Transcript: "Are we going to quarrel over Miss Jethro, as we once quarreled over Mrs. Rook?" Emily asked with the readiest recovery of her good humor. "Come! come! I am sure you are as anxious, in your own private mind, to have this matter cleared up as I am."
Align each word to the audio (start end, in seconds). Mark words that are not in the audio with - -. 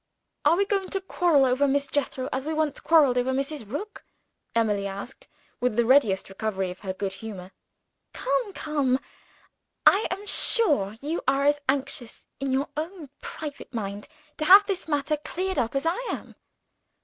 "Are 0.45 0.55
we 0.57 0.65
going 0.65 0.89
to 0.89 0.99
quarrel 0.99 1.45
over 1.45 1.67
Miss 1.67 1.85
Jethro, 1.85 2.27
as 2.33 2.43
we 2.43 2.55
once 2.55 2.79
quarreled 2.79 3.19
over 3.19 3.31
Mrs. 3.31 3.69
Rook?" 3.71 4.03
Emily 4.55 4.87
asked 4.87 5.27
with 5.59 5.75
the 5.75 5.85
readiest 5.85 6.27
recovery 6.27 6.71
of 6.71 6.79
her 6.79 6.91
good 6.91 7.11
humor. 7.13 7.51
"Come! 8.11 8.51
come! 8.53 8.99
I 9.85 10.07
am 10.09 10.25
sure 10.25 10.97
you 11.01 11.21
are 11.27 11.45
as 11.45 11.61
anxious, 11.69 12.25
in 12.39 12.51
your 12.51 12.69
own 12.75 13.11
private 13.21 13.71
mind, 13.75 14.07
to 14.37 14.45
have 14.45 14.65
this 14.65 14.87
matter 14.87 15.17
cleared 15.17 15.59
up 15.59 15.75
as 15.75 15.85
I 15.85 15.99
am." 16.09 16.33